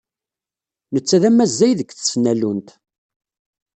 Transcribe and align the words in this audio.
Netta 0.93 1.17
d 1.21 1.23
amazzay 1.29 1.73
deg 1.79 1.89
tesnallunt. 1.91 2.69